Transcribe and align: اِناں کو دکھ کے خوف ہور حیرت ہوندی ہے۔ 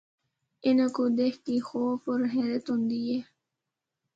اِناں 0.65 0.91
کو 0.95 1.03
دکھ 1.17 1.37
کے 1.45 1.55
خوف 1.67 1.97
ہور 2.05 2.21
حیرت 2.33 2.65
ہوندی 2.69 3.01
ہے۔ 3.11 3.19